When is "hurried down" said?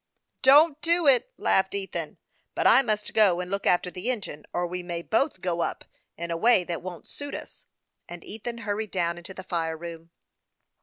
8.63-9.17